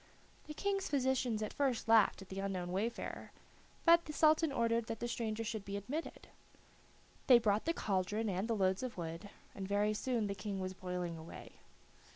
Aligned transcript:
The 0.47 0.55
King's 0.55 0.89
physicians 0.89 1.43
at 1.43 1.53
first 1.53 1.87
laughed 1.87 2.23
at 2.23 2.29
the 2.29 2.39
unknown 2.39 2.71
wayfarer, 2.71 3.31
but 3.85 4.05
the 4.05 4.13
Sultan 4.13 4.51
ordered 4.51 4.87
that 4.87 4.99
the 4.99 5.07
stranger 5.07 5.43
should 5.43 5.63
be 5.63 5.77
admitted. 5.77 6.27
They 7.27 7.37
brought 7.37 7.65
the 7.65 7.73
cauldron 7.75 8.27
and 8.27 8.47
the 8.47 8.55
loads 8.55 8.81
of 8.81 8.97
wood, 8.97 9.29
and 9.53 9.67
very 9.67 9.93
soon 9.93 10.25
the 10.25 10.33
King 10.33 10.59
was 10.59 10.73
boiling 10.73 11.17
away. 11.19 11.51